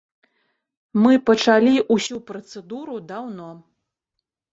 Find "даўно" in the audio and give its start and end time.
3.13-3.51